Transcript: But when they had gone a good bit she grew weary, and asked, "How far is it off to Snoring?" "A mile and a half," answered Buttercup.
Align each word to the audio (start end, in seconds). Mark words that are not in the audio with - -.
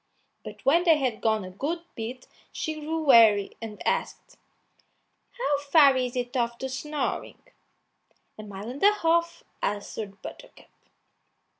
But 0.43 0.65
when 0.65 0.83
they 0.83 0.97
had 0.97 1.21
gone 1.21 1.43
a 1.45 1.51
good 1.51 1.83
bit 1.93 2.25
she 2.51 2.79
grew 2.81 3.03
weary, 3.03 3.55
and 3.61 3.85
asked, 3.85 4.35
"How 5.37 5.57
far 5.59 5.95
is 5.95 6.15
it 6.15 6.35
off 6.35 6.57
to 6.57 6.69
Snoring?" 6.69 7.43
"A 8.35 8.41
mile 8.41 8.67
and 8.71 8.81
a 8.81 8.93
half," 8.93 9.43
answered 9.61 10.19
Buttercup. 10.23 10.71